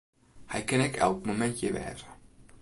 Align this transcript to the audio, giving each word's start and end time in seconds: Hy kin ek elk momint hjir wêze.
Hy 0.51 0.61
kin 0.67 0.85
ek 0.87 0.95
elk 1.05 1.21
momint 1.25 1.57
hjir 1.59 1.73
wêze. 1.77 2.09